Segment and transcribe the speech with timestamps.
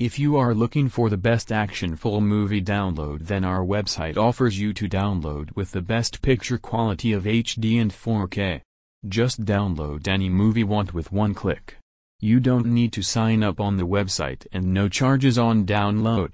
[0.00, 4.58] If you are looking for the best action full movie download then our website offers
[4.58, 8.60] you to download with the best picture quality of HD and 4K.
[9.06, 11.76] Just download any movie want with one click.
[12.18, 16.32] You don't need to sign up on the website and no charges on download.